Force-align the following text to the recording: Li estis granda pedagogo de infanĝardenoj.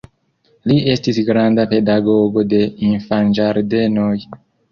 Li 0.69 0.77
estis 0.93 1.19
granda 1.27 1.65
pedagogo 1.75 2.45
de 2.55 2.63
infanĝardenoj. 2.89 4.13